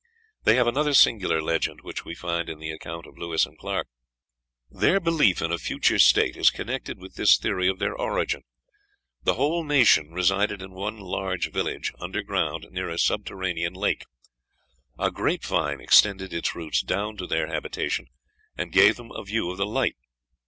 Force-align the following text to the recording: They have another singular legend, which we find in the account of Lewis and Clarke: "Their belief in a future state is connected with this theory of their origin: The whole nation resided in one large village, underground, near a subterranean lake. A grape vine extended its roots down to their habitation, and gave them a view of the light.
They 0.45 0.55
have 0.55 0.65
another 0.65 0.95
singular 0.95 1.43
legend, 1.43 1.81
which 1.81 2.05
we 2.05 2.15
find 2.15 2.49
in 2.49 2.57
the 2.57 2.71
account 2.71 3.05
of 3.05 3.19
Lewis 3.19 3.45
and 3.45 3.55
Clarke: 3.55 3.87
"Their 4.67 4.99
belief 4.99 5.43
in 5.43 5.51
a 5.51 5.59
future 5.59 5.99
state 5.99 6.35
is 6.35 6.49
connected 6.49 6.97
with 6.97 7.13
this 7.13 7.37
theory 7.37 7.67
of 7.69 7.77
their 7.77 7.93
origin: 7.95 8.41
The 9.21 9.35
whole 9.35 9.63
nation 9.63 10.09
resided 10.11 10.59
in 10.59 10.71
one 10.71 10.97
large 10.99 11.51
village, 11.51 11.93
underground, 11.99 12.65
near 12.71 12.89
a 12.89 12.97
subterranean 12.97 13.75
lake. 13.75 14.01
A 14.97 15.11
grape 15.11 15.43
vine 15.45 15.79
extended 15.79 16.33
its 16.33 16.55
roots 16.55 16.81
down 16.81 17.15
to 17.17 17.27
their 17.27 17.45
habitation, 17.45 18.07
and 18.57 18.71
gave 18.71 18.95
them 18.95 19.11
a 19.13 19.23
view 19.23 19.51
of 19.51 19.57
the 19.57 19.67
light. 19.67 19.97